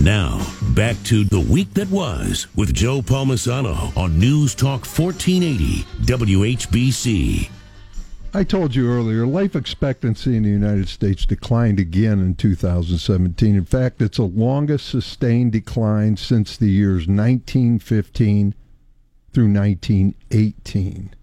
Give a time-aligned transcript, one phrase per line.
[0.00, 5.84] And now, back to the week that was with Joe Palmisano on News Talk 1480
[6.06, 7.50] WHBC.
[8.32, 13.54] I told you earlier, life expectancy in the United States declined again in 2017.
[13.54, 18.54] In fact, it's the longest sustained decline since the years 1915
[19.34, 21.14] through 1918.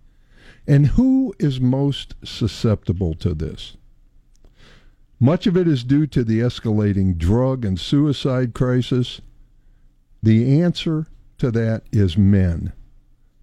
[0.67, 3.75] And who is most susceptible to this?
[5.19, 9.21] Much of it is due to the escalating drug and suicide crisis.
[10.21, 11.07] The answer
[11.39, 12.73] to that is men.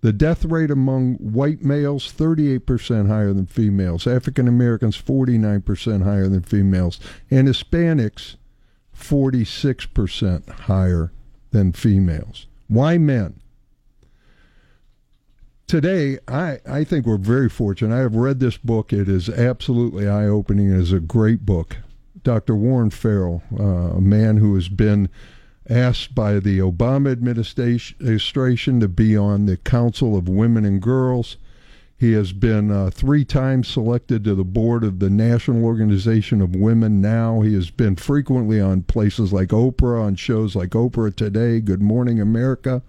[0.01, 4.07] The death rate among white males, 38% higher than females.
[4.07, 7.01] African Americans, 49% higher than females.
[7.31, 8.37] And Hispanics,
[8.95, 11.11] 46% higher
[11.53, 12.47] than females.
[12.69, 13.41] Why men?
[15.67, 17.97] Today, I, I think we're very fortunate.
[17.97, 18.93] I have read this book.
[18.93, 20.71] It is absolutely eye opening.
[20.71, 21.79] It is a great book.
[22.23, 22.55] Dr.
[22.55, 25.09] Warren Farrell, uh, a man who has been
[25.69, 31.39] asked by the Obama administration to be on the Council of Women and Girls.
[31.97, 36.55] He has been uh, three times selected to the board of the National Organization of
[36.55, 37.41] Women Now.
[37.41, 42.21] He has been frequently on places like Oprah, on shows like Oprah Today, Good Morning
[42.21, 42.83] America,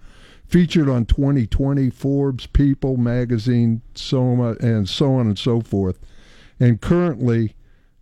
[0.48, 5.98] featured on 2020, Forbes, People magazine, Soma, and so on and so forth.
[6.58, 7.56] And currently,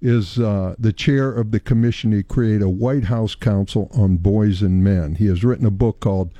[0.04, 4.60] is uh, the chair of the commission to create a White House Council on Boys
[4.60, 5.14] and Men.
[5.14, 6.30] He has written a book called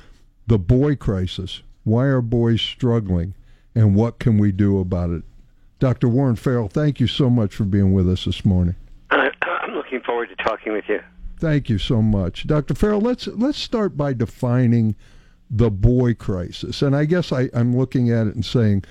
[0.45, 3.33] The Boy Crisis Why Are Boys Struggling
[3.73, 5.23] and What Can We Do About It?
[5.79, 6.07] Dr.
[6.07, 8.75] Warren Farrell, thank you so much for being with us this morning.
[9.09, 11.01] I'm looking forward to talking with you.
[11.39, 12.45] Thank you so much.
[12.45, 12.75] Dr.
[12.75, 14.95] Farrell, let's, let's start by defining
[15.49, 16.81] the boy crisis.
[16.81, 18.83] And I guess I, I'm looking at it and saying,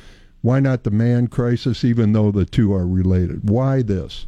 [0.42, 3.48] why not the man crisis, even though the two are related?
[3.48, 4.26] Why this?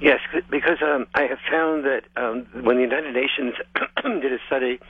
[0.00, 0.20] Yes,
[0.50, 3.54] because um, I have found that um, when the United Nations
[4.02, 4.80] did a study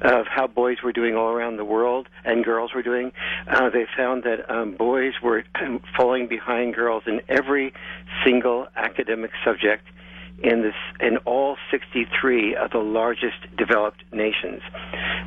[0.00, 3.12] of how boys were doing all around the world and girls were doing,
[3.48, 5.44] uh, they found that um, boys were
[5.96, 7.74] falling behind girls in every
[8.24, 9.84] single academic subject
[10.42, 14.60] in this in all 63 of the largest developed nations,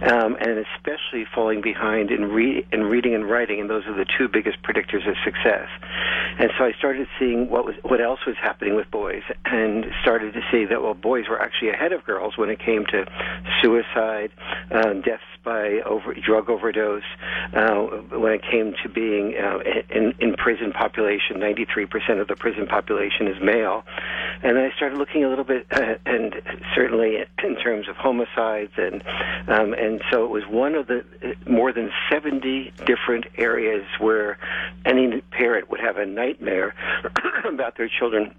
[0.02, 4.06] um, and especially falling behind in, re- in reading and writing, and those are the
[4.18, 5.70] two biggest predictors of success.
[6.40, 10.34] And so I started seeing what was what else was happening with boys, and started
[10.34, 13.06] to see that well, boys were actually ahead of girls when it came to
[13.62, 14.32] suicide,
[14.72, 17.04] uh, deaths by over, drug overdose.
[17.54, 17.76] Uh,
[18.12, 19.60] when it came to being uh,
[19.90, 23.84] in, in prison population, 93% of the prison population is male.
[24.44, 26.36] And then I started looking a little bit, uh, and
[26.76, 29.04] certainly in terms of homicides, and
[29.48, 34.38] um, and so it was one of the uh, more than 70 different areas where
[34.86, 36.76] any parent would have a nightmare
[37.46, 38.34] about their children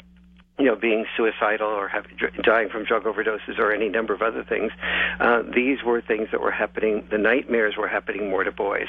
[0.58, 2.04] you know, being suicidal or have,
[2.42, 4.72] dying from drug overdoses or any number of other things.
[5.20, 7.06] Uh, these were things that were happening.
[7.10, 8.86] The nightmares were happening more to boys,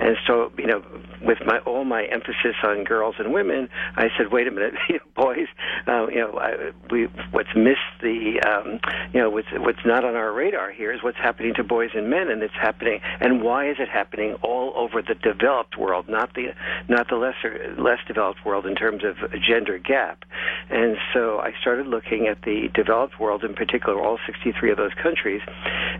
[0.00, 0.82] and so you know,
[1.22, 5.00] with my all my emphasis on girls and women, I said, wait a minute, you
[5.14, 5.46] boys,
[5.86, 8.80] uh, you know, I, we what's missed the, um,
[9.12, 12.10] you know, what's what's not on our radar here is what's happening to boys and
[12.10, 16.34] men, and it's happening, and why is it happening all over the developed world, not
[16.34, 16.54] the
[16.88, 20.24] not the lesser less developed world in terms of gender gap,
[20.70, 24.94] and so I started looking at the developed world, in particular, all 63 of those
[25.02, 25.40] countries,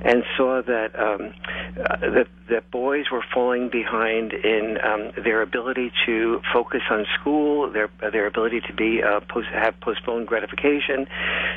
[0.05, 1.34] and saw that um,
[1.78, 7.71] uh, that, that boys were falling behind in um, their ability to focus on school,
[7.71, 11.06] their their ability to be uh, post, have postponed gratification.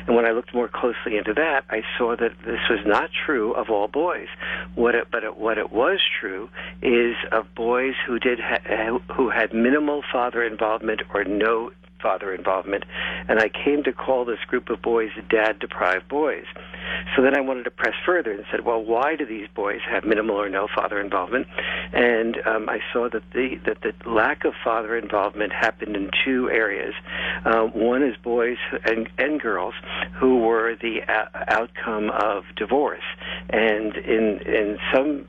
[0.06, 3.52] And when I looked more closely into that, I saw that this was not true
[3.52, 4.28] of all boys.
[4.74, 6.48] What it, but it, what it was true
[6.82, 11.70] is of boys who did ha- who had minimal father involvement or no
[12.00, 12.84] father involvement,
[13.28, 16.44] and I came to call this group of boys dad deprived boys.
[17.14, 20.04] So then I wanted to press further and said, well, why do these boys have
[20.04, 21.46] minimal or no father involvement?
[21.92, 26.50] And um, I saw that the that the lack of father involvement happened in two
[26.50, 26.94] areas.
[27.44, 29.74] Uh, one is boys and, and girls
[30.18, 33.04] who were the a- outcome of divorce,
[33.50, 35.26] and in in some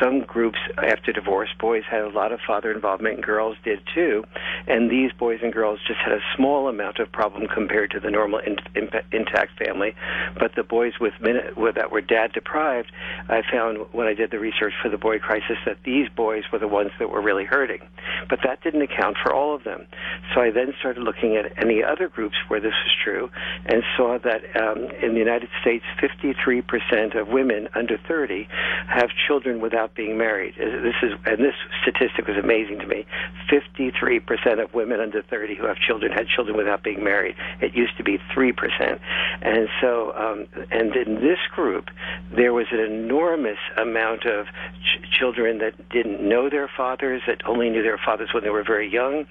[0.00, 4.24] some groups after divorce, boys had a lot of father involvement, and girls did too.
[4.66, 8.10] And these boys and girls just had a small amount of problem compared to the
[8.10, 9.94] normal in, in, intact family.
[10.38, 11.14] But the boys with
[11.56, 12.92] with, that were dad deprived,
[13.28, 16.58] I found when I did the research for the boy crisis that these boys were
[16.58, 17.80] the ones that were really hurting.
[18.28, 19.86] But that didn't account for all of them.
[20.34, 23.30] So I then started looking at any other groups where this was true,
[23.66, 28.48] and saw that um, in the United States, 53% of women under 30
[28.88, 30.54] have children without being married.
[30.58, 33.06] Uh, this is, and this statistic was amazing to me.
[33.50, 37.36] 53% of women under 30 who have children had children without being married.
[37.60, 38.98] It used to be 3%.
[39.42, 41.86] And so, um, and in this group,
[42.34, 47.70] there was an enormous amount of ch- children that didn't know their fathers, that only
[47.70, 49.26] knew their fathers when they were very young.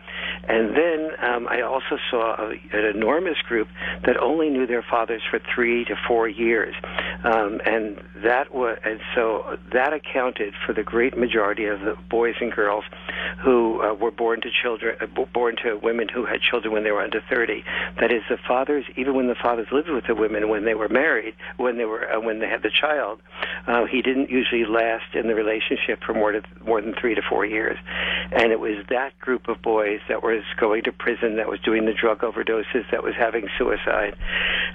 [0.48, 3.68] And then um, I also saw a, an enormous group
[4.06, 6.76] that only knew their fathers for three to four years.
[7.24, 9.94] Um, and that was, and so that
[10.38, 12.84] accounted for the great majority of the boys and girls
[13.44, 16.92] who uh, were born to children, uh, born to women who had children when they
[16.92, 17.64] were under 30.
[18.00, 20.90] That is, the fathers, even when the fathers lived with the women when they were
[20.90, 23.20] married, when they were uh, when they had the child,
[23.68, 27.22] uh, he didn't usually last in the relationship for more to more than three to
[27.30, 27.78] four years.
[28.32, 31.86] And it was that group of boys that was going to prison, that was doing
[31.86, 34.16] the drug overdoses, that was having suicide.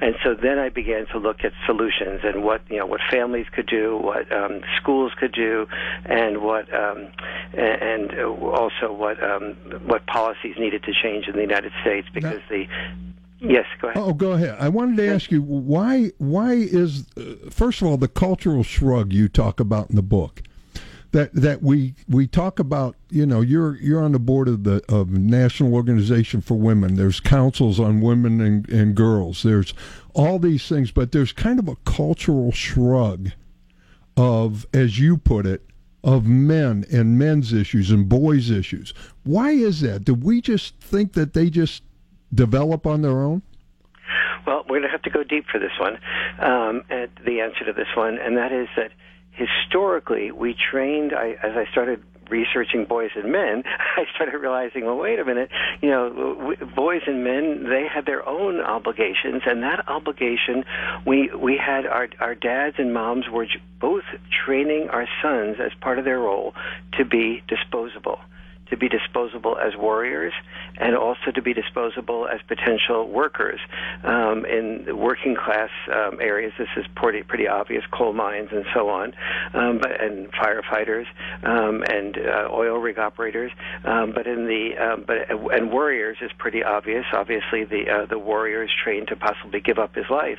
[0.00, 3.46] And so then I began to look at solutions and what you know what families
[3.54, 5.51] could do, what um, schools could do,
[6.04, 7.08] and what um,
[7.54, 9.54] and also what um,
[9.86, 12.66] what policies needed to change in the United States because now, the
[13.44, 14.02] Yes, go ahead.
[14.02, 14.56] Oh, go ahead.
[14.60, 16.12] I wanted to ask you why.
[16.18, 20.42] Why is uh, first of all the cultural shrug you talk about in the book?
[21.10, 22.94] That that we we talk about.
[23.10, 26.94] You know, you're you're on the board of the of National Organization for Women.
[26.94, 29.42] There's councils on women and, and girls.
[29.42, 29.74] There's
[30.14, 33.30] all these things, but there's kind of a cultural shrug
[34.16, 35.62] of, as you put it,
[36.04, 38.92] of men and men's issues and boys' issues.
[39.24, 40.04] Why is that?
[40.04, 41.82] Do we just think that they just
[42.34, 43.42] develop on their own?
[44.46, 45.98] Well, we're going to have to go deep for this one,
[46.40, 46.82] um,
[47.24, 48.90] the answer to this one, and that is that
[49.30, 53.62] historically we trained, I, as I started researching boys and men,
[53.96, 55.50] I started realizing, well, wait a minute,
[55.80, 60.64] you know, boys and men, they had their own obligations, and that obligation,
[61.06, 63.46] we we had our our dads and moms were
[63.78, 64.04] both
[64.44, 66.54] training our sons as part of their role
[66.98, 68.18] to be disposable
[68.72, 70.32] to be disposable as warriors
[70.78, 73.60] and also to be disposable as potential workers
[74.02, 76.52] um, in working class um, areas.
[76.58, 79.12] This is pretty pretty obvious, coal mines and so on,
[79.52, 81.04] um, but and firefighters
[81.44, 83.52] um, and uh, oil rig operators.
[83.84, 87.04] Um, but in the um, but and warriors is pretty obvious.
[87.12, 90.38] Obviously, the uh, the warrior is trained to possibly give up his life,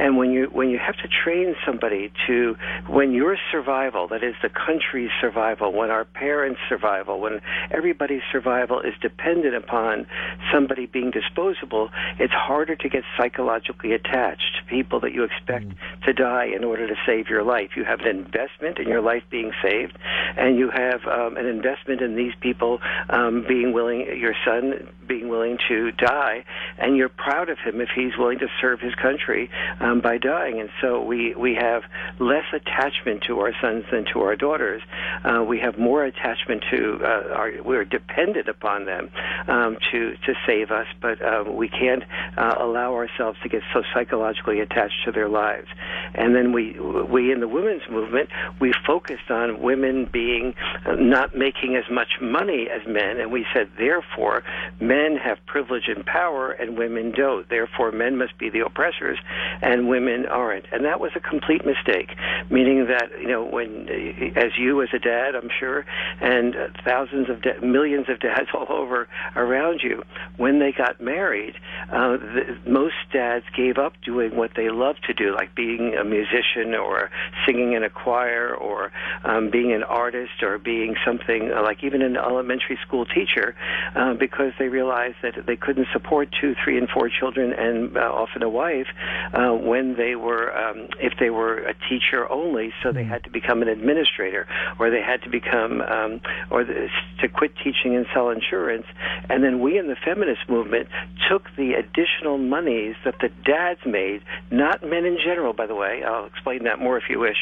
[0.00, 2.56] and when you when you have to train somebody to
[2.88, 8.80] when your survival, that is the country's survival, when our parents' survival, when everybody's survival
[8.80, 10.06] is dependent upon
[10.52, 15.76] somebody being disposable, it's harder to get psychologically attached to people that you expect mm.
[16.04, 17.70] to die in order to save your life.
[17.76, 19.96] You have an investment in your life being saved,
[20.36, 22.80] and you have um, an investment in these people
[23.10, 26.44] um, being willing, your son being willing to die,
[26.78, 29.50] and you're proud of him if he's willing to serve his country
[29.80, 30.60] um, by dying.
[30.60, 31.82] And so we we have
[32.18, 34.82] less attachment to our sons than to our daughters.
[35.24, 39.10] Uh, we have more attachment to uh, our we're dependent upon them
[39.46, 42.04] um, to to save us, but um, we can't
[42.36, 45.68] uh, allow ourselves to get so psychologically attached to their lives.
[46.14, 50.54] And then we we in the women's movement we focused on women being
[50.86, 54.42] uh, not making as much money as men, and we said therefore
[54.80, 57.48] men have privilege and power and women don't.
[57.48, 59.18] Therefore men must be the oppressors
[59.62, 60.66] and women aren't.
[60.72, 62.10] And that was a complete mistake,
[62.50, 63.88] meaning that you know when
[64.36, 65.84] as you as a dad, I'm sure,
[66.20, 70.02] and thousands of millions of dads all over around you,
[70.36, 71.54] when they got married,
[71.92, 76.04] uh, the, most dads gave up doing what they loved to do, like being a
[76.04, 77.10] musician or
[77.46, 78.92] singing in a choir or
[79.24, 83.54] um, being an artist or being something uh, like even an elementary school teacher,
[83.96, 88.00] uh, because they realized that they couldn't support two, three, and four children and uh,
[88.00, 88.86] often a wife
[89.32, 93.10] uh, when they were, um, if they were a teacher only, so they mm-hmm.
[93.10, 94.46] had to become an administrator
[94.78, 96.88] or they had to become, um, or the,
[97.20, 98.86] to quit teaching and sell insurance.
[99.28, 100.88] And then we in the feminist movement
[101.28, 106.02] took the additional monies that the dads made, not men in general, by the way.
[106.04, 107.36] I'll explain that more if you wish.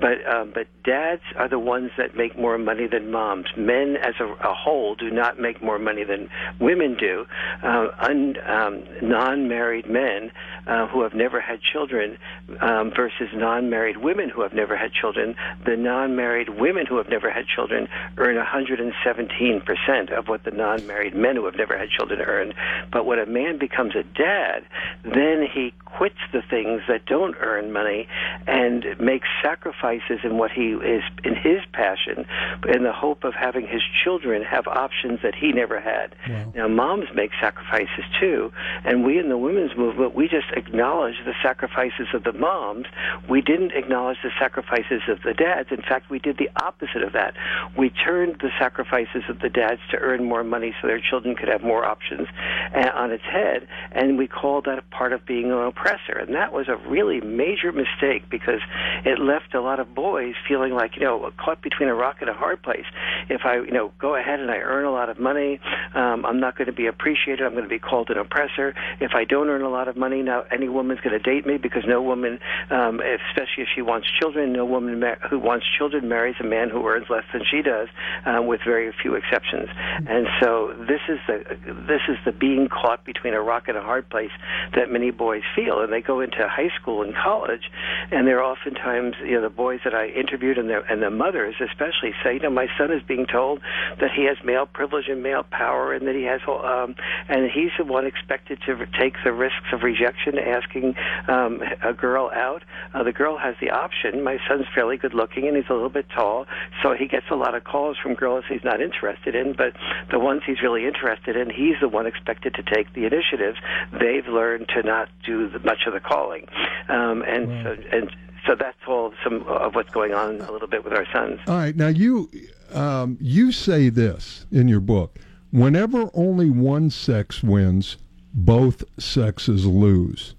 [0.00, 3.46] But um, but dads are the ones that make more money than moms.
[3.56, 6.28] Men as a, a whole do not make more money than
[6.60, 7.26] women do.
[7.62, 10.30] Uh, un, um, non-married men
[10.66, 12.18] uh, who have never had children
[12.60, 15.34] um, versus non-married women who have never had children.
[15.64, 20.86] The non-married women who have never had children earn 170 17% of what the non
[20.86, 22.54] married men who have never had children earn.
[22.90, 24.64] But when a man becomes a dad,
[25.04, 28.08] then he quits the things that don't earn money
[28.46, 32.26] and makes sacrifices in what he is in his passion
[32.68, 36.14] in the hope of having his children have options that he never had.
[36.28, 36.52] Wow.
[36.54, 38.52] Now, moms make sacrifices too,
[38.84, 42.86] and we in the women's movement, we just acknowledge the sacrifices of the moms.
[43.28, 45.68] We didn't acknowledge the sacrifices of the dads.
[45.70, 47.34] In fact, we did the opposite of that.
[47.76, 51.48] We turned the sacrifices of the dads to earn more money so their children could
[51.48, 52.28] have more options
[52.74, 56.18] uh, on its head, and we called that a part of being an oppressor.
[56.18, 58.60] And that was a really major mistake because
[59.04, 62.30] it left a lot of boys feeling like, you know, caught between a rock and
[62.30, 62.84] a hard place.
[63.28, 65.60] If I, you know, go ahead and I earn a lot of money,
[65.94, 67.44] um, I'm not going to be appreciated.
[67.44, 68.74] I'm going to be called an oppressor.
[69.00, 71.56] If I don't earn a lot of money, now any woman's going to date me
[71.56, 72.38] because no woman,
[72.70, 76.70] um, especially if she wants children, no woman ma- who wants children marries a man
[76.70, 77.88] who earns less than she does,
[78.26, 79.68] um, with very few exceptions.
[80.06, 81.42] And so this is the
[81.86, 84.30] this is the being caught between a rock and a hard place
[84.74, 87.70] that many boys feel, and they go into high school and college,
[88.10, 91.54] and they're oftentimes you know the boys that I interviewed and their and the mothers
[91.60, 93.60] especially say, you know, my son is being told
[94.00, 96.94] that he has male privilege and male power, and that he has um,
[97.28, 100.94] and he's the one expected to take the risks of rejection, asking
[101.28, 102.62] um, a girl out.
[102.94, 104.22] Uh, the girl has the option.
[104.22, 106.46] My son's fairly good looking and he's a little bit tall,
[106.82, 109.01] so he gets a lot of calls from girls he's not interested
[109.34, 109.52] in.
[109.52, 109.74] But
[110.10, 113.56] the ones he's really interested in, he's the one expected to take the initiative.
[113.92, 116.46] They've learned to not do much of the calling,
[116.88, 117.78] um, and right.
[117.78, 118.16] so, and
[118.46, 121.40] so that's all some of what's going on a little bit with our sons.
[121.46, 122.30] All right, now you
[122.72, 125.18] um, you say this in your book:
[125.50, 127.96] whenever only one sex wins,
[128.34, 130.34] both sexes lose.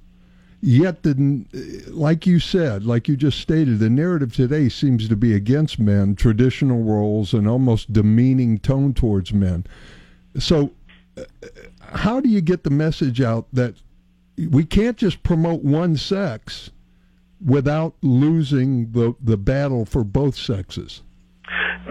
[0.66, 1.44] Yet, the,
[1.90, 6.16] like you said, like you just stated, the narrative today seems to be against men,
[6.16, 9.66] traditional roles, and almost demeaning tone towards men.
[10.40, 10.72] So,
[11.18, 11.24] uh,
[11.82, 13.76] how do you get the message out that
[14.38, 16.72] we can't just promote one sex
[17.46, 21.02] without losing the, the battle for both sexes?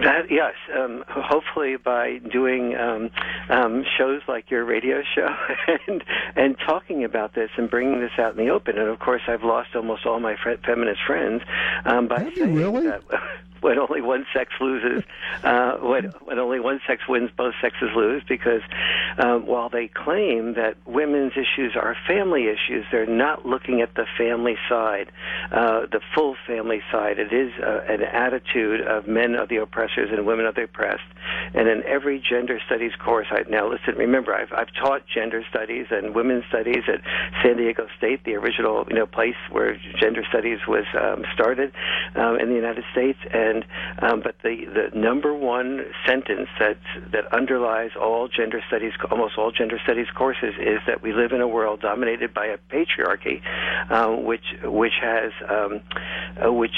[0.03, 3.09] That yes, um, hopefully by doing um,
[3.49, 5.27] um, shows like your radio show
[5.87, 6.03] and
[6.35, 8.77] and talking about this and bringing this out in the open.
[8.77, 11.41] And of course, I've lost almost all my fre- feminist friends
[11.85, 12.87] um, by Have saying really?
[12.87, 13.03] that.
[13.63, 15.03] when only one sex loses,
[15.43, 18.23] uh, when, when only one sex wins, both sexes lose.
[18.27, 18.61] Because
[19.17, 24.05] um, while they claim that women's issues are family issues, they're not looking at the
[24.17, 25.11] family side,
[25.51, 27.19] uh, the full family side.
[27.19, 31.03] It is uh, an attitude of men of the oppressors and women of the oppressed.
[31.53, 33.95] And in every gender studies course, I now listen.
[33.95, 37.01] Remember, I've I've taught gender studies and women's studies at
[37.43, 41.71] San Diego State, the original you know place where gender studies was um, started
[42.15, 43.52] um, in the United States, and
[43.99, 46.77] um, but the the number one sentence that
[47.11, 51.41] that underlies all gender studies, almost all gender studies courses, is that we live in
[51.41, 53.41] a world dominated by a patriarchy,
[53.89, 55.81] uh, which which has um,
[56.43, 56.75] uh, which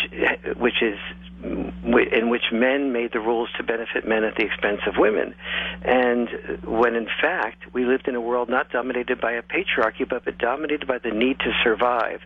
[0.58, 1.00] which is
[1.44, 5.36] in which men made the rules to benefit men at the expense of women.
[5.84, 6.29] And
[6.63, 10.38] when in fact we lived in a world not dominated by a patriarchy, but, but
[10.38, 12.22] dominated by the need to survive.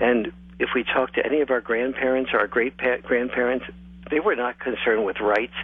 [0.00, 3.66] And if we talk to any of our grandparents or our great grandparents,
[4.10, 5.54] they were not concerned with rights.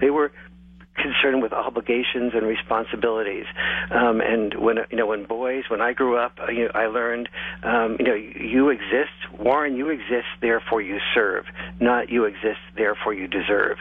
[0.00, 0.32] They were
[0.96, 3.46] concerned with obligations and responsibilities.
[3.90, 7.28] Um, and when you know, when boys, when I grew up, you know, I learned,
[7.62, 9.76] um, you know, you exist, Warren.
[9.76, 11.44] You exist, therefore you serve.
[11.80, 13.78] Not you exist, therefore you deserve.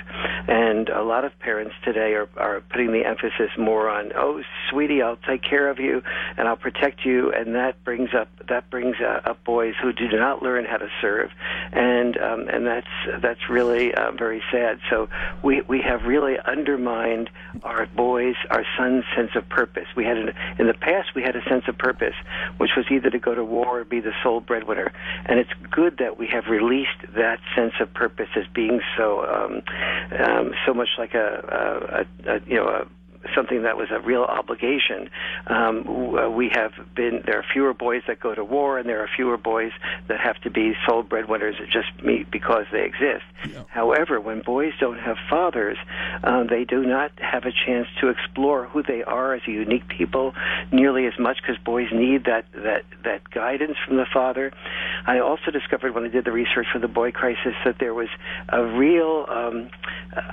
[0.48, 5.02] And a lot of parents today are are putting the emphasis more on, oh, sweetie,
[5.02, 6.02] I'll take care of you
[6.38, 10.42] and I'll protect you, and that brings up that brings up boys who do not
[10.42, 11.30] learn how to serve,
[11.72, 14.80] and um, and that's that's really uh, very sad.
[14.90, 15.10] So
[15.44, 17.30] we we have really undermined
[17.64, 19.88] our boys, our sons' sense of purpose.
[19.96, 22.16] We had an, in the past we had a sense of purpose,
[22.58, 24.92] which was either to go to war or be the sole breadwinner.
[25.26, 29.62] And it's good that we have released that sense of purpose as being so um,
[30.20, 32.88] um, so much like a, a, a you know a
[33.36, 35.10] something that was a real obligation.
[35.48, 39.02] Um, uh, we have been there are fewer boys that go to war, and there
[39.02, 39.72] are fewer boys
[40.08, 41.90] that have to be sole breadwinners just
[42.32, 43.26] because they exist.
[43.48, 43.64] Yeah.
[43.68, 45.78] However, when boys don't have fathers,
[46.24, 49.88] um, they do not have a chance to explore who they are as a unique
[49.88, 50.34] people
[50.72, 54.52] nearly as much because boys need that that that guidance from the father.
[55.06, 58.10] I also discovered when I did the research for the boy crisis that there was
[58.50, 59.70] a real um,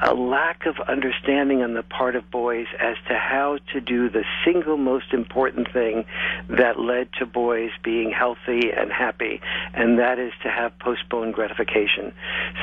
[0.03, 4.25] a lack of understanding on the part of boys as to how to do the
[4.45, 6.05] single most important thing
[6.49, 9.41] that led to boys being healthy and happy,
[9.75, 12.13] and that is to have postponed gratification.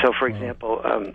[0.03, 1.13] So, for example, um,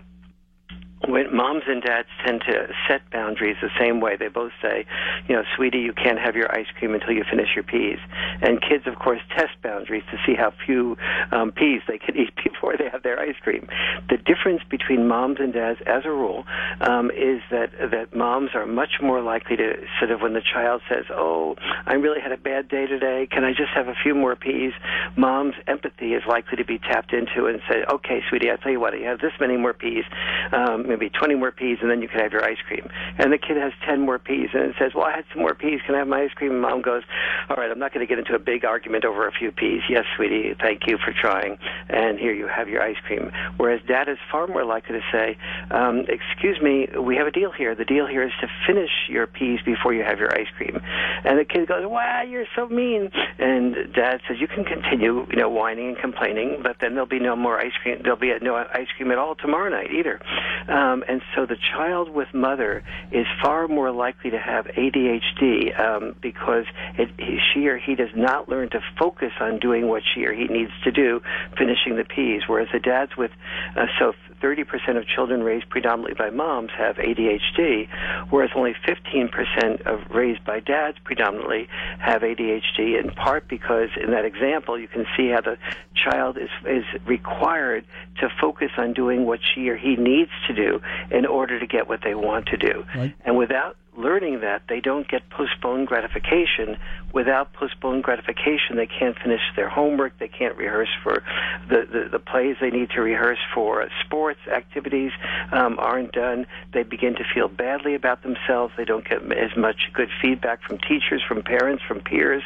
[1.07, 4.17] when moms and dads tend to set boundaries the same way.
[4.17, 4.85] They both say,
[5.27, 7.99] you know, sweetie, you can't have your ice cream until you finish your peas.
[8.41, 10.97] And kids, of course, test boundaries to see how few
[11.31, 13.67] um, peas they can eat before they have their ice cream.
[14.09, 16.43] The difference between moms and dads, as a rule,
[16.81, 20.81] um, is that that moms are much more likely to sort of when the child
[20.89, 23.27] says, "Oh, I really had a bad day today.
[23.31, 24.73] Can I just have a few more peas?"
[25.15, 28.79] Mom's empathy is likely to be tapped into and say, "Okay, sweetie, I tell you
[28.79, 30.03] what, you have this many more peas."
[30.51, 32.89] Um, maybe 20 more peas, and then you can have your ice cream.
[33.17, 35.53] And the kid has 10 more peas, and it says, well, I had some more
[35.53, 35.79] peas.
[35.85, 36.51] Can I have my ice cream?
[36.51, 37.03] And mom goes,
[37.49, 39.81] all right, I'm not going to get into a big argument over a few peas.
[39.89, 41.57] Yes, sweetie, thank you for trying.
[41.89, 43.31] And here you have your ice cream.
[43.57, 45.37] Whereas dad is far more likely to say,
[45.71, 47.75] um, excuse me, we have a deal here.
[47.75, 50.81] The deal here is to finish your peas before you have your ice cream.
[51.23, 53.11] And the kid goes, wow, you're so mean.
[53.37, 57.19] And dad says, you can continue, you know, whining and complaining, but then there'll be
[57.19, 57.99] no more ice cream.
[58.01, 60.19] There'll be no ice cream at all tomorrow night either.
[60.67, 66.15] Um, and so the child with mother is far more likely to have ADHD um,
[66.21, 66.65] because
[66.97, 70.33] it, he, she or he does not learn to focus on doing what she or
[70.33, 71.21] he needs to do,
[71.57, 72.43] finishing the peas.
[72.47, 73.31] Whereas the dads with
[73.75, 77.89] uh, so 30% of children raised predominantly by moms have ADHD,
[78.29, 81.67] whereas only 15% of raised by dads predominantly
[81.99, 85.57] have ADHD, in part because in that example you can see how the
[85.93, 87.85] child is, is required
[88.21, 90.68] to focus on doing what she or he needs to do
[91.11, 92.85] in order to get what they want to do.
[92.95, 93.15] Right.
[93.25, 96.77] And without learning that they don't get postponed gratification.
[97.13, 100.17] Without postponed gratification, they can't finish their homework.
[100.19, 101.23] They can't rehearse for
[101.69, 103.87] the, the, the plays they need to rehearse for.
[104.05, 105.11] Sports activities
[105.51, 106.45] um, aren't done.
[106.73, 108.73] They begin to feel badly about themselves.
[108.77, 112.43] They don't get as much good feedback from teachers, from parents, from peers.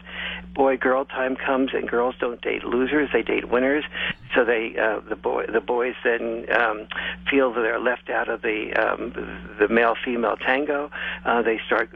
[0.55, 3.83] Boy girl time comes, and girls don't date losers; they date winners.
[4.35, 6.87] So they uh, the boy the boys then um,
[7.29, 9.13] feel that they're left out of the um,
[9.59, 10.91] the male female tango.
[11.25, 11.89] Uh, they start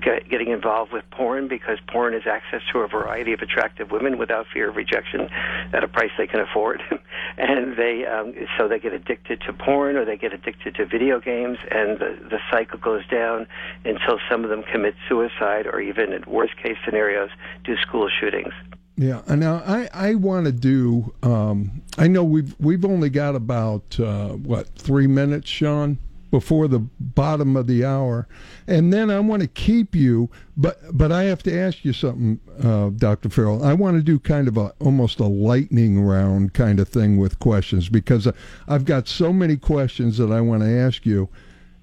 [0.00, 4.18] get, getting involved with porn because porn is access to a variety of attractive women
[4.18, 5.28] without fear of rejection
[5.72, 6.82] at a price they can afford.
[7.38, 11.20] and they um, so they get addicted to porn or they get addicted to video
[11.20, 13.46] games, and the, the cycle goes down
[13.84, 17.30] until some of them commit suicide or even, in worst case scenarios,
[17.64, 18.52] do school shootings.
[18.96, 21.14] Yeah, now I, I want to do.
[21.22, 25.98] Um, I know we've we've only got about uh, what three minutes, Sean
[26.30, 28.28] before the bottom of the hour,
[28.66, 30.30] and then I want to keep you.
[30.56, 33.64] But but I have to ask you something, uh, Doctor Farrell.
[33.64, 37.38] I want to do kind of a almost a lightning round kind of thing with
[37.38, 38.28] questions because
[38.68, 41.28] I've got so many questions that I want to ask you,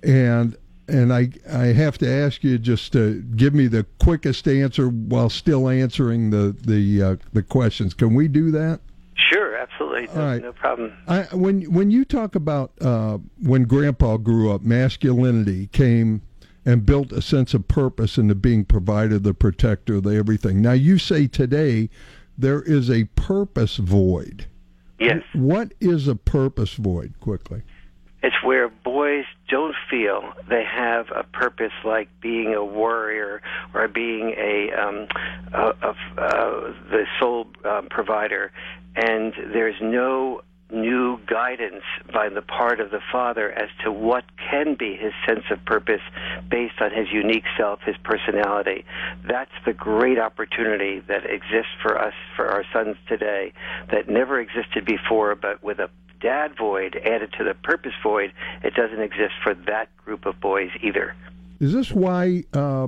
[0.03, 0.55] and
[0.88, 5.29] and I I have to ask you just to give me the quickest answer while
[5.29, 7.93] still answering the the uh, the questions.
[7.93, 8.79] Can we do that?
[9.58, 10.41] Absolutely, no, right.
[10.41, 10.93] no problem.
[11.08, 16.22] I, when when you talk about uh, when Grandpa grew up, masculinity came
[16.65, 20.62] and built a sense of purpose into being provider, the protector, the everything.
[20.62, 21.89] Now you say today
[22.38, 24.46] there is a purpose void.
[25.00, 25.24] Yes.
[25.34, 27.13] What is a purpose void?
[27.20, 27.63] Quickly.
[28.22, 33.41] It's where boys don't feel they have a purpose like being a warrior
[33.73, 35.07] or being a, um,
[35.53, 38.51] a, a uh, the sole um, provider
[38.95, 41.83] and there's no new guidance
[42.13, 46.01] by the part of the father as to what can be his sense of purpose
[46.49, 48.83] based on his unique self, his personality.
[49.25, 53.53] That's the great opportunity that exists for us, for our sons today,
[53.91, 58.73] that never existed before, but with a dad void added to the purpose void, it
[58.73, 61.15] doesn't exist for that group of boys either.
[61.60, 62.88] Is this why uh,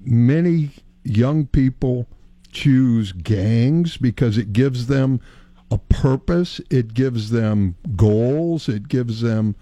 [0.00, 0.70] many
[1.04, 2.06] young people
[2.52, 5.20] choose gangs because it gives them
[5.70, 9.54] a purpose, it gives them goals, it gives them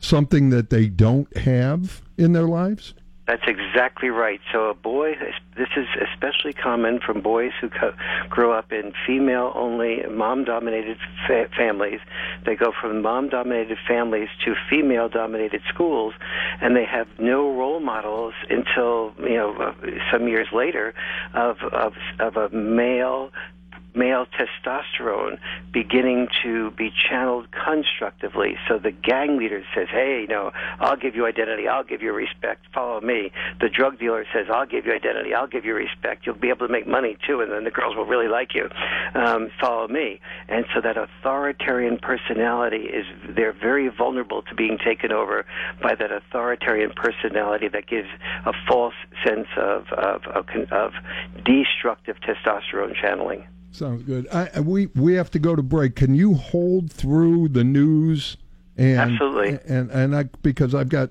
[0.00, 2.94] something that they don't have in their lives?
[3.26, 4.40] That's exactly right.
[4.52, 5.14] So a boy,
[5.56, 7.94] this is especially common from boys who co-
[8.28, 11.98] grow up in female-only, mom-dominated fa- families.
[12.44, 16.14] They go from mom-dominated families to female-dominated schools,
[16.60, 19.74] and they have no role models until you know uh,
[20.12, 20.94] some years later
[21.34, 23.32] of of, of a male
[23.96, 25.38] male testosterone
[25.72, 28.56] beginning to be channeled constructively.
[28.68, 32.12] So the gang leader says, "Hey, you know, I'll give you identity, I'll give you
[32.12, 36.26] respect, follow me." The drug dealer says, "I'll give you identity, I'll give you respect.
[36.26, 38.68] You'll be able to make money too, and then the girls will really like you.
[39.14, 45.12] Um, follow me." And so that authoritarian personality is they're very vulnerable to being taken
[45.12, 45.46] over
[45.80, 48.08] by that authoritarian personality that gives
[48.44, 50.92] a false sense of of, of, of
[51.44, 53.46] destructive testosterone channeling.
[53.76, 54.26] Sounds good.
[54.28, 55.96] I, we we have to go to break.
[55.96, 58.38] Can you hold through the news?
[58.78, 59.58] And, Absolutely.
[59.68, 61.10] And and I because I've got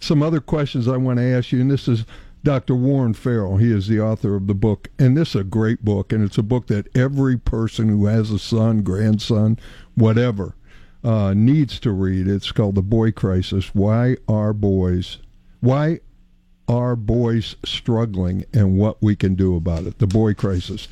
[0.00, 2.04] some other questions I want to ask you, and this is
[2.42, 2.74] Dr.
[2.74, 3.58] Warren Farrell.
[3.58, 6.38] He is the author of the book, and this is a great book, and it's
[6.38, 9.56] a book that every person who has a son, grandson,
[9.94, 10.56] whatever,
[11.04, 12.26] uh, needs to read.
[12.26, 13.74] It's called The Boy Crisis.
[13.74, 15.18] Why are boys?
[15.60, 16.00] Why
[16.66, 19.98] are boys struggling, and what we can do about it?
[19.98, 20.88] The Boy Crisis.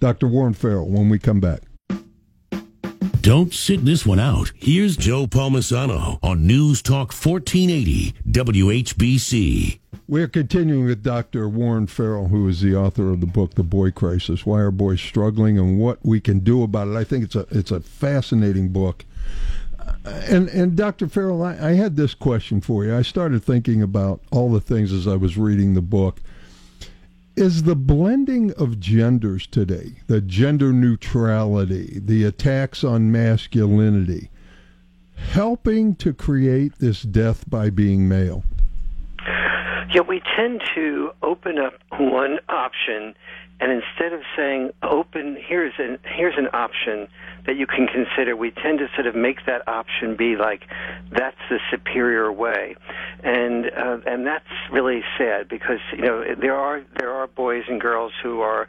[0.00, 0.26] Dr.
[0.26, 0.88] Warren Farrell.
[0.88, 1.60] When we come back.
[3.20, 4.50] Don't sit this one out.
[4.56, 9.78] Here's Joe Palmisano on News Talk 1480 WHBC.
[10.08, 11.46] We're continuing with Dr.
[11.48, 15.02] Warren Farrell, who is the author of the book "The Boy Crisis: Why Are Boys
[15.02, 18.70] Struggling and What We Can Do About It." I think it's a it's a fascinating
[18.70, 19.04] book.
[19.78, 19.92] Uh,
[20.28, 21.06] and and Dr.
[21.06, 22.96] Farrell, I, I had this question for you.
[22.96, 26.22] I started thinking about all the things as I was reading the book.
[27.40, 34.28] Is the blending of genders today, the gender neutrality, the attacks on masculinity,
[35.16, 38.44] helping to create this death by being male?
[39.90, 43.14] Yeah, we tend to open up one option,
[43.60, 47.08] and instead of saying open, here's an here's an option
[47.46, 50.62] that you can consider, we tend to sort of make that option be like
[51.12, 52.76] that's the superior way,
[53.22, 57.80] and uh, and that's really sad because you know there are there are boys and
[57.80, 58.66] girls who are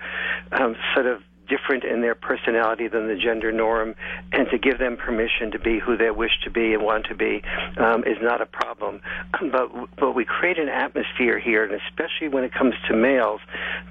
[0.52, 3.96] um, sort of different in their personality than the gender norm,
[4.32, 7.16] and to give them permission to be who they wish to be and want to
[7.16, 7.42] be
[7.78, 9.02] um, is not a problem.
[9.52, 13.42] But but we create an atmosphere here, and especially when it comes to males,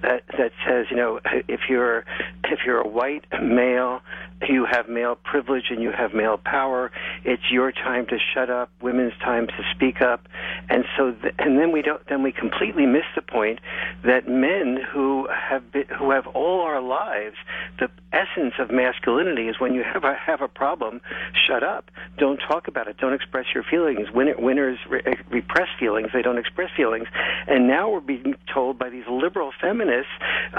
[0.00, 2.04] that that says you know if you're
[2.44, 4.00] if you're a white male,
[4.48, 6.90] you have male privilege and you have male power.
[7.24, 8.70] It's your time to shut up.
[8.80, 10.26] Women's time to speak up,
[10.68, 13.58] and so th- and then we don't then we completely miss the point
[14.04, 17.36] that men who have been, who have all our lives
[17.78, 21.00] the essence of masculinity is when you have a have a problem,
[21.46, 21.90] shut up.
[22.18, 22.96] Don't talk about it.
[22.98, 24.10] Don't express your feelings.
[24.12, 26.08] Winner, winners re- eh, repress feelings.
[26.12, 27.06] They don't express feelings.
[27.46, 30.10] And now we're being told by these liberal feminists,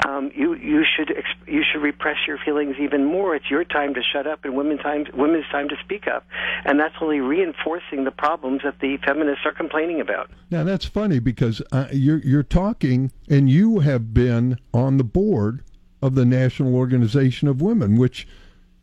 [0.07, 1.11] um, you you should
[1.47, 3.35] you should repress your feelings even more.
[3.35, 6.25] It's your time to shut up and women's time women's time to speak up.
[6.65, 10.29] And that's only reinforcing the problems that the feminists are complaining about.
[10.49, 15.63] Now that's funny because uh, you're you're talking and you have been on the board
[16.01, 18.27] of the National Organization of Women, which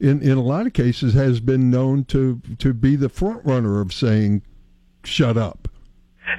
[0.00, 3.80] in, in a lot of cases has been known to, to be the front runner
[3.80, 4.42] of saying,
[5.04, 5.67] shut up.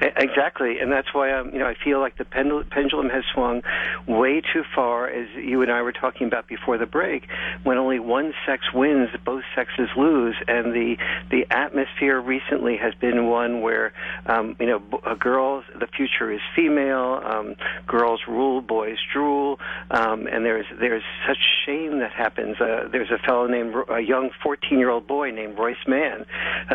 [0.02, 3.63] Exactly, and that's why um, you know I feel like the pendulum has swung
[4.08, 7.28] way too far, as you and I were talking about before the break.
[7.63, 10.97] When only one sex wins, both sexes lose, and the
[11.32, 13.93] the atmosphere recently has been one where
[14.25, 14.80] um, you know
[15.19, 17.56] girls, the future is female, um,
[17.88, 19.60] girls rule, boys drool,
[19.91, 22.62] um, and there's there's such shame that happens.
[22.62, 26.25] Uh, there's a fellow named a young 14 year old boy named Royce Mann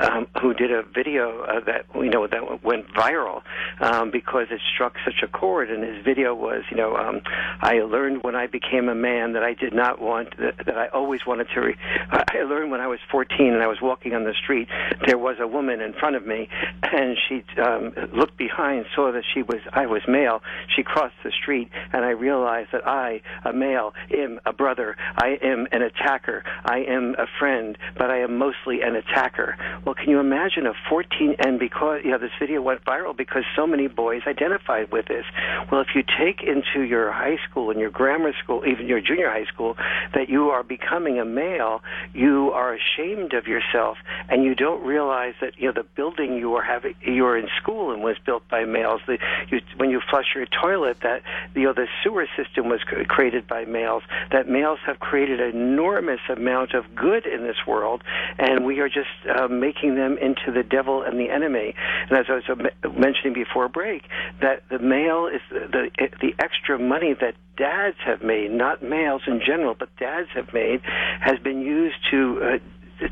[0.03, 3.42] um, who did a video uh, that you know that went viral viral
[3.80, 5.70] um, because it struck such a chord.
[5.70, 7.20] And his video was, you know, um,
[7.60, 10.88] I learned when I became a man that I did not want that, that I
[10.88, 11.60] always wanted to.
[11.60, 11.76] Re-
[12.10, 14.68] I learned when I was 14 and I was walking on the street.
[15.06, 16.48] There was a woman in front of me,
[16.82, 20.42] and she um, looked behind, saw that she was I was male.
[20.74, 24.96] She crossed the street, and I realized that I, a male, am a brother.
[25.16, 26.44] I am an attacker.
[26.64, 29.56] I am a friend, but I am mostly an attacker.
[29.84, 33.16] Well, can you imagine a 14 and because you know this video went viral viral
[33.16, 35.24] because so many boys identified with this.
[35.70, 39.30] Well, if you take into your high school and your grammar school, even your junior
[39.30, 39.76] high school,
[40.14, 45.35] that you are becoming a male, you are ashamed of yourself, and you don't realize
[45.40, 48.46] that you know the building you are having, you are in school and was built
[48.48, 49.00] by males.
[49.07, 49.18] The,
[49.50, 51.22] you, when you flush your toilet, that
[51.54, 54.02] you know the sewer system was created by males.
[54.30, 58.02] That males have created an enormous amount of good in this world,
[58.38, 61.74] and we are just uh, making them into the devil and the enemy.
[62.09, 62.44] And as I was
[62.90, 64.02] mentioning before break
[64.40, 69.40] that the male is the, the extra money that dads have made, not males in
[69.44, 70.80] general, but dads have made,
[71.20, 72.58] has been used to uh,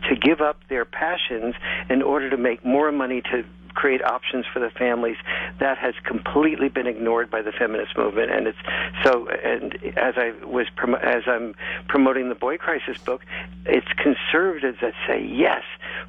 [0.08, 1.54] to give up their passions
[1.90, 5.16] in order to make more money to create options for the families.
[5.58, 8.58] That has completely been ignored by the feminist movement, and it's
[9.04, 9.28] so.
[9.28, 10.66] And as I was
[11.02, 11.54] as I'm
[11.88, 13.22] promoting the Boy Crisis book,
[13.66, 15.62] it's conservatives that say yes.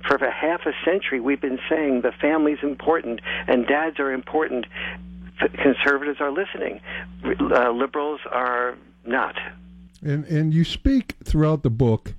[0.08, 4.66] For a half a century, we've been saying the family's important and dads are important.
[5.62, 6.80] Conservatives are listening.
[7.24, 9.36] Uh, liberals are not.
[10.02, 12.14] And and you speak throughout the book.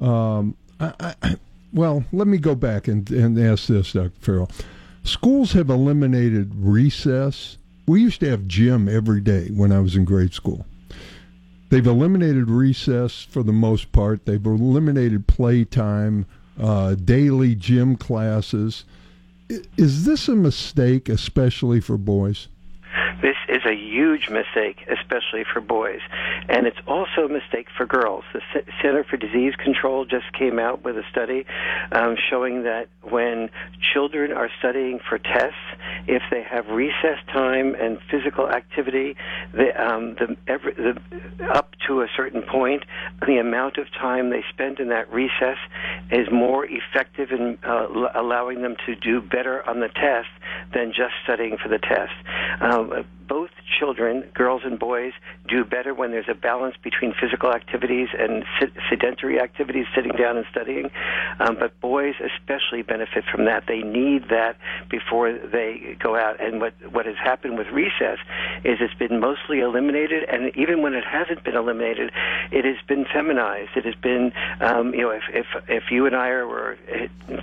[0.00, 1.36] Um, I, I,
[1.76, 4.10] well, let me go back and, and ask this, Dr.
[4.18, 4.50] Farrell.
[5.04, 7.58] Schools have eliminated recess.
[7.86, 10.66] We used to have gym every day when I was in grade school.
[11.68, 14.24] They've eliminated recess for the most part.
[14.24, 16.26] They've eliminated playtime,
[16.60, 18.84] uh, daily gym classes.
[19.76, 22.48] Is this a mistake, especially for boys?
[23.20, 26.00] This is a huge mistake, especially for boys.
[26.48, 28.24] And it's also a mistake for girls.
[28.32, 31.46] The C- Center for Disease Control just came out with a study
[31.92, 33.50] um, showing that when
[33.92, 35.54] children are studying for tests,
[36.06, 39.16] if they have recess time and physical activity,
[39.52, 41.00] the, um, the, every, the,
[41.52, 42.84] up to a certain point,
[43.26, 45.58] the amount of time they spend in that recess
[46.10, 50.28] is more effective in uh, allowing them to do better on the test
[50.74, 52.12] than just studying for the test.
[52.60, 53.45] Um, both
[53.78, 55.12] children, girls and boys,
[55.48, 58.44] do better when there's a balance between physical activities and
[58.90, 60.90] sedentary activities, sitting down and studying.
[61.40, 63.64] Um, but boys especially benefit from that.
[63.66, 64.56] They need that
[64.90, 66.40] before they go out.
[66.40, 68.18] And what what has happened with recess
[68.64, 72.10] is it's been mostly eliminated, and even when it hasn't been eliminated,
[72.50, 73.70] it has been feminized.
[73.76, 76.78] It has been, um, you know, if if if you and I are were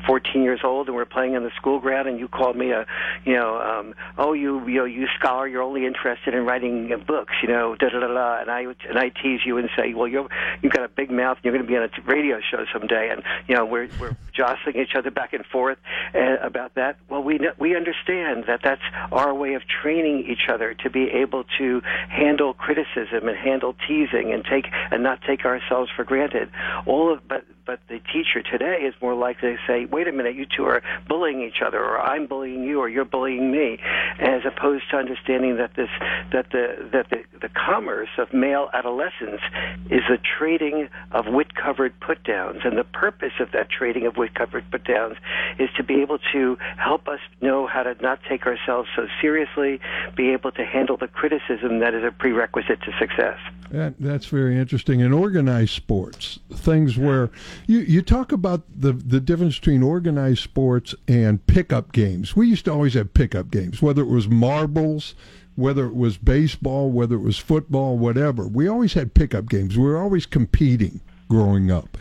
[0.07, 2.85] 14 years old and we're playing on the school ground, and you called me a,
[3.25, 7.33] you know, um, oh you you know you scholar, you're only interested in writing books,
[7.41, 10.07] you know, da da da da, and I and I tease you and say, well,
[10.07, 10.27] you're
[10.61, 13.09] you've got a big mouth, and you're going to be on a radio show someday,
[13.09, 15.77] and you know we're we're jostling each other back and forth
[16.13, 16.97] uh, about that.
[17.09, 21.43] Well, we we understand that that's our way of training each other to be able
[21.57, 26.49] to handle criticism and handle teasing and take and not take ourselves for granted.
[26.85, 30.35] All of but but the teacher today is more likely to say, "Wait a minute,
[30.35, 33.79] you two are bullying each other, or I'm bullying you, or you're bullying me,"
[34.19, 35.89] as opposed to understanding that this
[36.31, 39.41] that the that the, the commerce of male adolescence
[39.89, 45.17] is the trading of wit-covered put-downs, and the purpose of that trading of wit-covered put-downs
[45.59, 49.79] is to be able to help us know how to not take ourselves so seriously,
[50.15, 53.37] be able to handle the criticism that is a prerequisite to success.
[53.71, 54.99] That, that's very interesting.
[54.99, 57.31] In organized sports, things where
[57.67, 62.35] you, you talk about the, the difference between organized sports and pickup games.
[62.35, 65.15] We used to always have pickup games, whether it was marbles,
[65.55, 68.47] whether it was baseball, whether it was football, whatever.
[68.47, 69.77] We always had pickup games.
[69.77, 71.97] We were always competing growing up.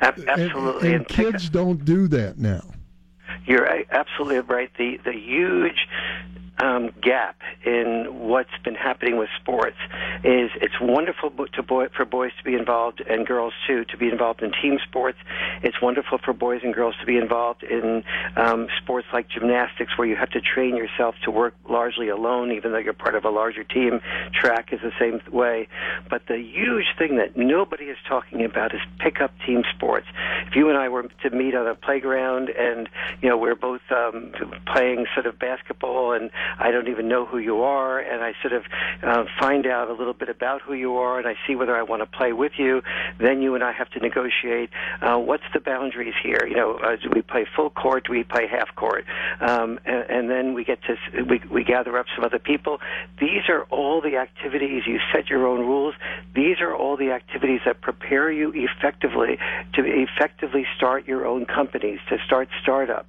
[0.00, 0.92] Absolutely.
[0.92, 2.62] And, and kids don't do that now.
[3.46, 4.70] You're absolutely right.
[4.78, 5.86] The the huge
[6.60, 9.76] um, gap in what's been happening with sports
[10.24, 14.08] is it's wonderful to boy, for boys to be involved and girls too to be
[14.08, 15.18] involved in team sports.
[15.62, 18.02] It's wonderful for boys and girls to be involved in
[18.36, 22.72] um, sports like gymnastics where you have to train yourself to work largely alone even
[22.72, 24.00] though you're part of a larger team.
[24.32, 25.68] Track is the same way.
[26.10, 30.06] But the huge thing that nobody is talking about is pick up team sports.
[30.46, 32.88] If you and I were to meet on a playground and
[33.22, 34.32] you know we're both um,
[34.72, 38.52] playing sort of basketball and I don't even know who you are, and I sort
[38.52, 38.64] of
[39.02, 41.82] uh, find out a little bit about who you are, and I see whether I
[41.82, 42.82] want to play with you.
[43.18, 44.70] Then you and I have to negotiate
[45.02, 46.46] uh, what's the boundaries here.
[46.46, 48.06] You know, uh, do we play full court?
[48.06, 49.04] Do we play half court?
[49.40, 52.78] Um, and, and then we get to we, we gather up some other people.
[53.20, 54.82] These are all the activities.
[54.86, 55.94] You set your own rules.
[56.34, 59.38] These are all the activities that prepare you effectively
[59.74, 63.07] to effectively start your own companies, to start startups.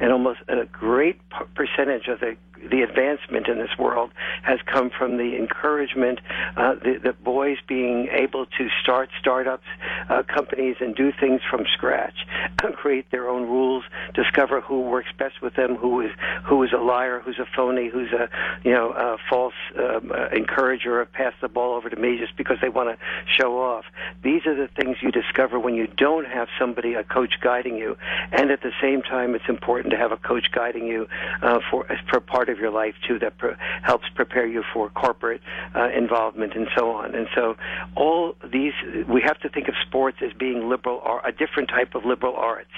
[0.00, 1.20] And almost a great
[1.54, 2.36] percentage of the
[2.68, 4.10] the advancement in this world
[4.42, 6.20] has come from the encouragement,
[6.56, 6.74] uh,
[7.24, 9.66] boys being able to start startups,
[10.08, 12.14] uh, companies, and do things from scratch,
[12.74, 16.10] create their own rules, discover who works best with them, who is
[16.44, 18.28] who is a liar, who's a phony, who's a
[18.64, 22.36] you know a false um, uh, encourager of pass the ball over to me just
[22.36, 22.96] because they want to
[23.38, 23.84] show off.
[24.22, 27.96] These are the things you discover when you don't have somebody, a coach guiding you,
[28.32, 31.08] and at the same time, it's important to have a coach guiding you
[31.42, 35.40] uh, for for part of your life too that pre- helps prepare you for corporate
[35.74, 37.14] uh, involvement and so on.
[37.14, 37.56] And so
[37.96, 38.72] all these
[39.08, 42.34] we have to think of sports as being liberal or a different type of liberal
[42.36, 42.70] arts.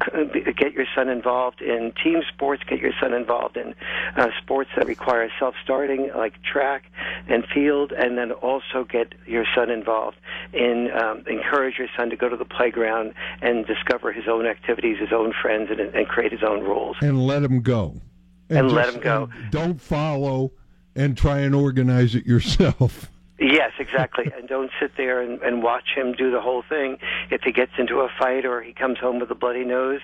[0.56, 2.62] get your son involved in team sports.
[2.68, 3.74] Get your son involved in
[4.16, 6.84] uh, sports that require self-starting, like track
[7.28, 10.16] and field, and then also get your son involved
[10.52, 14.98] in um, encourage your son to go to the playground and discover his own activities,
[14.98, 16.96] his own friends, and, and create his own rules.
[17.00, 17.94] And let him go.
[18.50, 19.30] And, and just, let him go.
[19.50, 20.52] Don't follow
[20.94, 23.10] and try and organize it yourself.
[23.42, 24.30] Yes, exactly.
[24.36, 26.98] and don't sit there and, and watch him do the whole thing.
[27.30, 30.02] If he gets into a fight or he comes home with a bloody nose,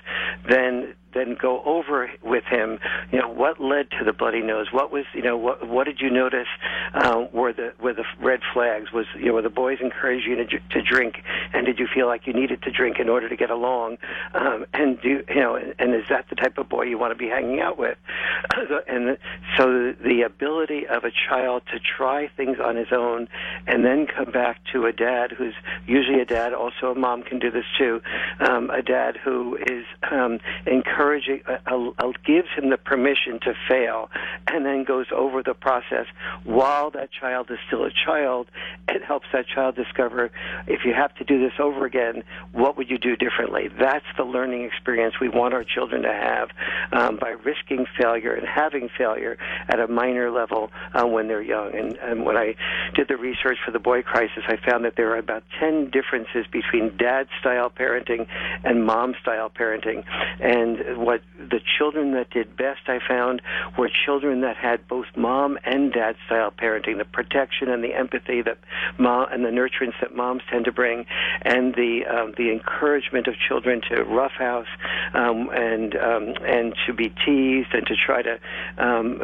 [0.48, 2.78] then then go over with him,
[3.12, 4.68] you know, what led to the bloody nose?
[4.72, 6.48] What was, you know, what what did you notice
[6.94, 8.92] uh, were the were the red flags?
[8.92, 12.06] Was you know, were the boys encouraged you to, to drink, and did you feel
[12.06, 13.98] like you needed to drink in order to get along?
[14.34, 17.18] Um, and do you know, and is that the type of boy you want to
[17.18, 17.98] be hanging out with?
[18.88, 19.18] and
[19.56, 23.28] so the ability of a child to try things on his own,
[23.66, 25.54] and then come back to a dad who's
[25.86, 28.00] usually a dad, also a mom can do this too,
[28.40, 33.54] um, a dad who is um, encouraged encouraging, uh, uh, gives him the permission to
[33.68, 34.10] fail,
[34.48, 36.06] and then goes over the process
[36.44, 38.48] while that child is still a child.
[38.88, 40.30] It helps that child discover
[40.66, 43.68] if you have to do this over again, what would you do differently?
[43.78, 46.48] That's the learning experience we want our children to have
[46.92, 49.38] um, by risking failure and having failure
[49.68, 51.74] at a minor level uh, when they're young.
[51.74, 52.54] And, and when I
[52.94, 56.46] did the research for the boy crisis, I found that there are about 10 differences
[56.50, 58.26] between dad style parenting
[58.64, 60.04] and mom style parenting.
[60.40, 63.42] And what the children that did best I found
[63.78, 68.42] were children that had both mom and dad style parenting, the protection and the empathy
[68.42, 68.58] that
[68.98, 71.06] mom and the nurturance that moms tend to bring,
[71.42, 74.66] and the um, the encouragement of children to roughhouse
[75.14, 78.38] um, and um, and to be teased and to try to,
[78.78, 79.18] um,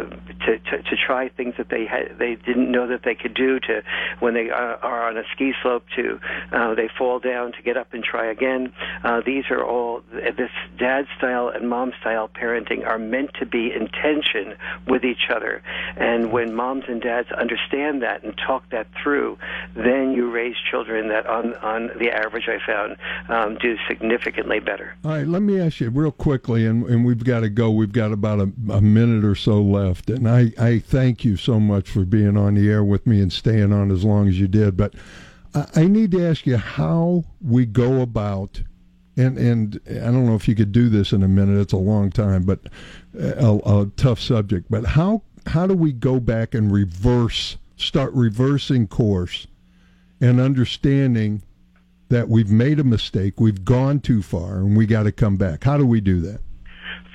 [0.46, 3.58] to, to to try things that they had they didn't know that they could do
[3.60, 3.82] to
[4.20, 6.20] when they are, are on a ski slope to
[6.52, 8.72] uh, they fall down to get up and try again.
[9.04, 13.72] Uh, these are all this dad style and mom style parenting are meant to be
[13.72, 15.62] in tension with each other.
[15.96, 19.38] And when moms and dads understand that and talk that through,
[19.74, 22.96] then you raise children that, on, on the average, I found,
[23.28, 24.94] um, do significantly better.
[25.04, 27.70] All right, let me ask you real quickly, and, and we've got to go.
[27.70, 30.10] We've got about a, a minute or so left.
[30.10, 33.32] And I, I thank you so much for being on the air with me and
[33.32, 34.76] staying on as long as you did.
[34.76, 34.94] But
[35.74, 38.62] I need to ask you how we go about
[39.16, 41.60] and and I don't know if you could do this in a minute.
[41.60, 42.60] It's a long time, but
[43.18, 44.70] uh, a, a, tough subject.
[44.70, 49.46] But how how do we go back and reverse, start reversing course,
[50.20, 51.42] and understanding
[52.08, 55.64] that we've made a mistake, we've gone too far, and we got to come back.
[55.64, 56.40] How do we do that?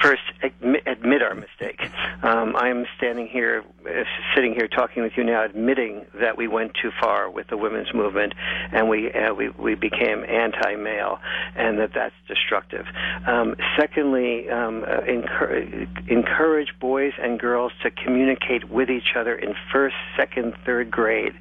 [0.01, 1.81] First, admit our mistake.
[2.23, 4.03] Um, I'm standing here, uh,
[4.35, 7.93] sitting here, talking with you now, admitting that we went too far with the women's
[7.93, 8.33] movement,
[8.71, 11.19] and we uh, we, we became anti-male,
[11.55, 12.85] and that that's destructive.
[13.25, 19.53] Um, secondly, um, uh, encourage, encourage boys and girls to communicate with each other in
[19.71, 21.33] first, second, third grade.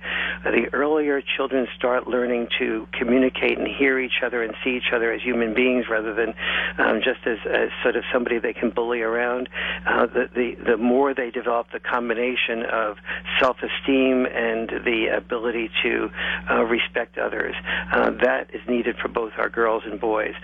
[0.44, 4.92] Uh, the earlier children start learning to communicate and hear each other and see each
[4.92, 6.34] other as human beings rather than
[6.78, 9.48] um, just as, as sort of somebody they can bully around,
[9.86, 12.96] uh, the, the the more they develop the combination of
[13.40, 16.08] self-esteem and the ability to
[16.50, 17.54] uh, respect others.
[17.92, 20.34] Uh, that is needed for both our girls and boys.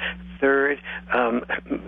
[0.41, 0.81] Third,
[1.13, 1.43] um,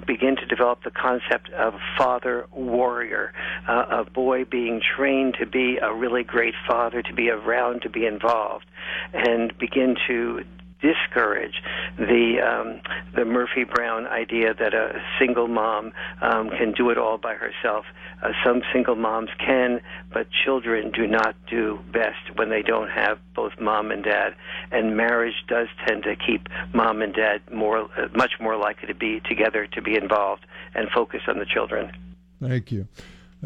[0.07, 3.33] begin to develop the concept of father warrior,
[3.69, 7.91] uh, a boy being trained to be a really great father, to be around, to
[7.91, 8.67] be involved,
[9.13, 10.45] and begin to
[10.85, 11.63] discourage
[11.97, 12.81] the um,
[13.15, 17.87] the Murphy Brown idea that a single mom um, can do it all by herself.
[18.23, 19.81] Uh, some single moms can,
[20.13, 24.35] but children do not do best when they don't have both mom and dad.
[24.71, 28.95] And marriage does tend to keep mom and dad more, uh, much more likely to
[28.95, 30.45] be together, to be involved,
[30.75, 31.93] and focus on the children.
[32.41, 32.87] Thank you.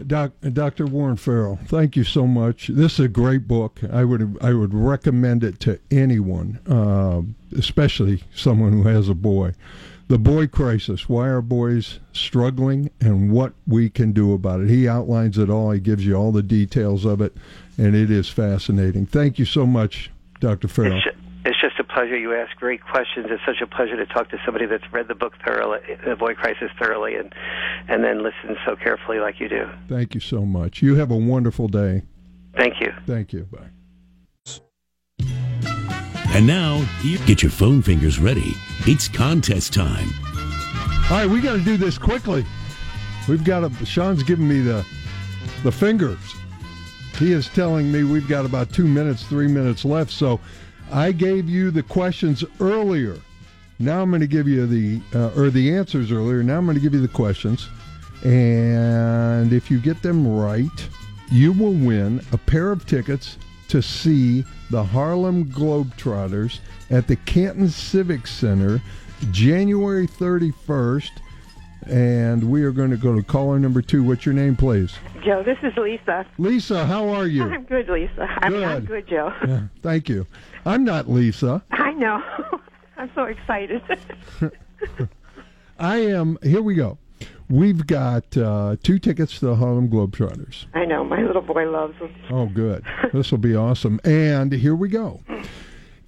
[0.06, 0.87] Doc, Dr.
[0.87, 2.68] Warren Farrell, thank you so much.
[2.68, 3.80] This is a great book.
[3.90, 7.22] I would I would recommend it to anyone, uh,
[7.56, 9.54] especially someone who has a boy.
[10.08, 14.70] The Boy Crisis Why Are Boys Struggling and What We Can Do About It.
[14.70, 17.37] He outlines it all, he gives you all the details of it,
[17.76, 19.04] and it is fascinating.
[19.04, 20.66] Thank you so much, Dr.
[20.66, 21.02] Farrell
[21.48, 22.16] it's just a pleasure.
[22.16, 23.26] You ask great questions.
[23.28, 26.34] It's such a pleasure to talk to somebody that's read the book thoroughly, The Boy
[26.34, 27.34] Crisis thoroughly, and
[27.88, 29.68] and then listen so carefully like you do.
[29.88, 30.80] Thank you so much.
[30.80, 32.02] You have a wonderful day.
[32.56, 32.92] Thank you.
[33.06, 33.48] Thank you.
[33.50, 33.70] Bye.
[36.34, 38.52] And now, you get your phone fingers ready.
[38.80, 40.08] It's contest time.
[41.11, 42.44] All right, we got to do this quickly.
[43.28, 43.87] We've got a.
[43.87, 44.87] Sean's giving me the
[45.64, 46.18] the fingers.
[47.18, 50.12] He is telling me we've got about two minutes, three minutes left.
[50.12, 50.38] So
[50.92, 53.18] I gave you the questions earlier.
[53.79, 56.42] Now I'm going to give you the uh, or the answers earlier.
[56.42, 57.68] Now I'm going to give you the questions,
[58.24, 60.88] and if you get them right,
[61.31, 67.68] you will win a pair of tickets to see the Harlem Globetrotters at the Canton
[67.68, 68.83] Civic Center
[69.31, 71.11] January 31st.
[71.86, 74.02] And we are going to go to caller number two.
[74.02, 74.94] What's your name, please?
[75.24, 76.26] Joe, this is Lisa.
[76.36, 77.44] Lisa, how are you?
[77.44, 78.26] I'm good, Lisa.
[78.42, 79.07] I mean, I'm Good.
[79.07, 79.32] good, Joe.
[79.46, 80.26] Yeah, thank you.
[80.66, 81.62] I'm not Lisa.
[81.70, 82.22] I know.
[82.96, 83.80] I'm so excited.
[85.78, 86.38] I am.
[86.42, 86.98] Here we go.
[87.48, 90.66] We've got uh, two tickets to the Harlem Globetrotters.
[90.74, 91.05] I know.
[91.05, 92.14] My little boy loves them.
[92.30, 92.84] Oh, good.
[93.12, 94.00] this will be awesome.
[94.05, 95.20] And here we go.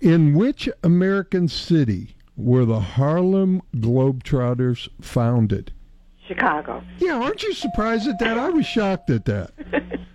[0.00, 5.72] In which American city were the Harlem Globetrotters founded?
[6.26, 6.82] Chicago.
[6.98, 8.38] Yeah, aren't you surprised at that?
[8.38, 9.50] I was shocked at that.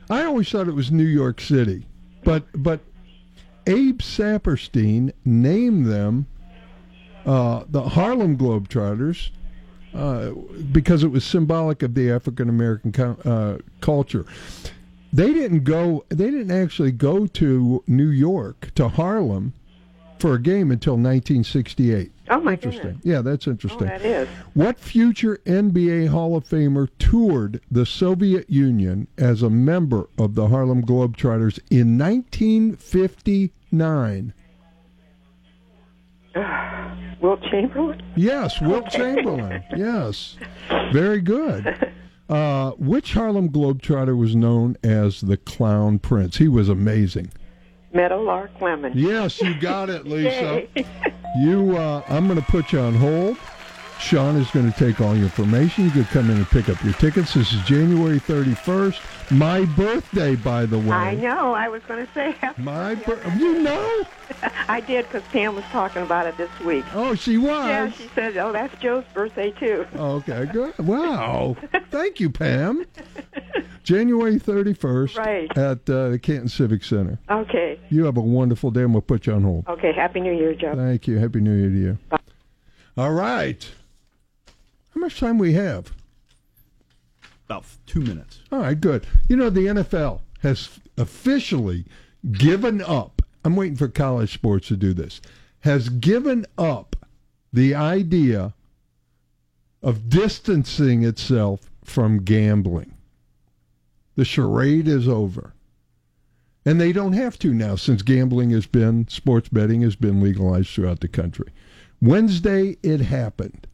[0.10, 1.86] I always thought it was New York City,
[2.24, 2.80] but but
[3.68, 6.28] Abe Saperstein named them
[7.26, 9.32] uh, the Harlem Globetrotters
[9.94, 10.32] uh,
[10.72, 14.26] because it was symbolic of the African American co- uh, culture.
[15.12, 16.06] They didn't go.
[16.10, 19.54] They didn't actually go to New York to Harlem
[20.20, 22.12] for a game until 1968.
[22.30, 22.82] Oh, my Interesting.
[22.84, 23.06] goodness.
[23.06, 23.88] Yeah, that's Oh, interesting.
[23.88, 24.28] that is.
[24.54, 30.48] What future NBA Hall of Famer toured the Soviet Union as a member of the
[30.48, 34.34] Harlem Globetrotters in 1959?
[37.22, 38.02] Will Chamberlain?
[38.16, 39.64] Yes, Wilt Chamberlain.
[39.76, 40.38] Yes.
[40.92, 41.92] Very good.
[42.30, 46.38] Uh, which Harlem Globetrotter was known as the Clown Prince?
[46.38, 47.32] He was amazing.
[47.94, 48.94] Meadowlark Lemon.
[48.96, 50.64] Yes, you got it, Lisa.
[51.36, 53.38] You, uh, I'm going to put you on hold.
[54.00, 55.86] Sean is going to take all your information.
[55.86, 57.34] You can come in and pick up your tickets.
[57.34, 59.32] This is January 31st.
[59.32, 60.92] My birthday, by the way.
[60.92, 61.54] I know.
[61.54, 62.36] I was going to say.
[62.58, 63.36] My birthday.
[63.38, 64.04] you know?
[64.68, 66.86] I did because Pam was talking about it this week.
[66.94, 67.68] Oh, she was.
[67.68, 70.78] Yeah, she said, "Oh, that's Joe's birthday too." Okay, good.
[70.80, 71.56] Wow.
[71.90, 72.86] Thank you, Pam.
[73.84, 75.58] January 31st Right.
[75.58, 77.18] at uh, the Canton Civic Center.
[77.30, 77.80] Okay.
[77.90, 79.68] You have a wonderful day, and we'll put you on hold.
[79.68, 79.94] Okay.
[79.94, 80.76] Happy New Year, Joe.
[80.76, 81.18] Thank you.
[81.18, 81.98] Happy New Year to you.
[82.98, 83.68] All right.
[84.96, 85.92] How much time we have?
[87.48, 88.40] About two minutes.
[88.50, 89.06] All right, good.
[89.28, 91.86] You know, the NFL has officially
[92.32, 93.22] given up.
[93.44, 95.20] I'm waiting for college sports to do this.
[95.60, 96.96] Has given up
[97.52, 98.54] the idea
[99.84, 102.96] of distancing itself from gambling.
[104.16, 105.54] The charade is over.
[106.66, 110.70] And they don't have to now since gambling has been, sports betting has been legalized
[110.70, 111.52] throughout the country.
[112.02, 113.68] Wednesday, it happened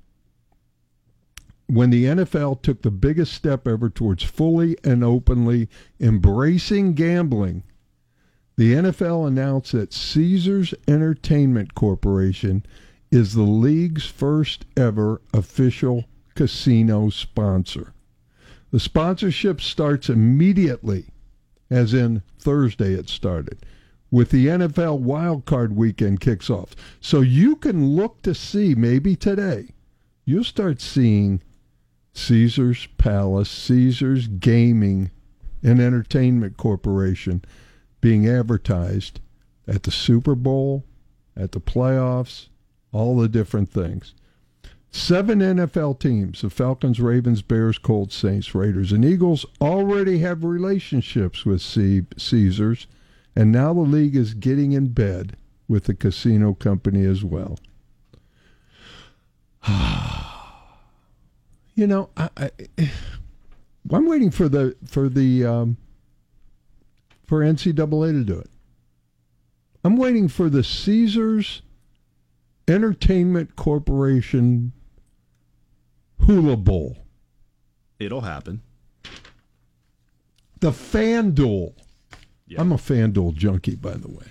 [1.71, 5.69] when the NFL took the biggest step ever towards fully and openly
[6.01, 7.63] embracing gambling,
[8.57, 12.65] the NFL announced that Caesars Entertainment Corporation
[13.09, 16.03] is the league's first ever official
[16.35, 17.93] casino sponsor.
[18.71, 21.05] The sponsorship starts immediately,
[21.69, 23.65] as in Thursday it started,
[24.11, 26.75] with the NFL wildcard weekend kicks off.
[26.99, 29.69] So you can look to see, maybe today,
[30.25, 31.41] you'll start seeing
[32.13, 35.11] Caesar's Palace, Caesar's Gaming
[35.63, 37.43] and Entertainment Corporation
[38.01, 39.19] being advertised
[39.67, 40.83] at the Super Bowl,
[41.35, 42.47] at the playoffs,
[42.91, 44.13] all the different things.
[44.93, 51.45] Seven NFL teams, the Falcons, Ravens, Bears, Colts, Saints, Raiders, and Eagles, already have relationships
[51.45, 52.87] with C- Caesars,
[53.33, 55.37] and now the league is getting in bed
[55.69, 57.57] with the casino company as well.
[59.63, 60.30] Ah.
[61.75, 62.51] You know, I, I,
[63.91, 65.77] I'm waiting for the for the um,
[67.27, 68.49] for NCAA to do it.
[69.83, 71.61] I'm waiting for the Caesars
[72.67, 74.73] Entertainment Corporation
[76.19, 76.97] Hula Bowl,
[77.99, 78.61] It'll happen.
[80.59, 81.73] the FanDuel.
[82.47, 82.61] Yeah.
[82.61, 84.25] I'm a FanDuel junkie, by the way.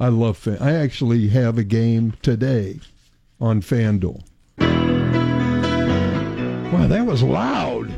[0.00, 0.58] I love Fan.
[0.60, 2.80] I actually have a game today
[3.40, 4.24] on FanDuel.
[6.72, 7.90] Wow, that was loud.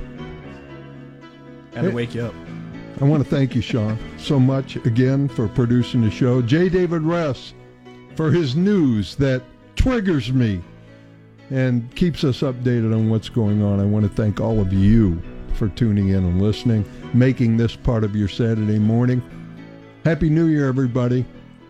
[1.74, 2.34] Had to wake you up.
[3.00, 6.40] I want to thank you, Sean, so much again for producing the show.
[6.40, 6.68] J.
[6.68, 7.52] David Ress
[8.16, 9.42] for his news that
[9.76, 10.62] triggers me
[11.50, 13.80] and keeps us updated on what's going on.
[13.80, 15.20] I want to thank all of you
[15.54, 19.22] for tuning in and listening, making this part of your Saturday morning.
[20.04, 21.26] Happy New Year, everybody.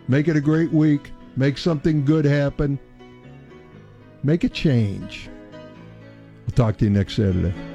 [0.06, 1.10] Make it a great week.
[1.36, 2.78] Make something good happen.
[4.22, 5.28] Make a change.
[6.46, 7.71] I'll talk to you next Saturday.